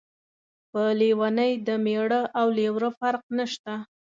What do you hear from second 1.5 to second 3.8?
د مېړه او لېوره فرق نشته.